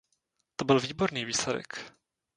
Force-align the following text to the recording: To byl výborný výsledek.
To 0.55 0.65
byl 0.65 0.79
výborný 0.79 1.25
výsledek. 1.25 1.93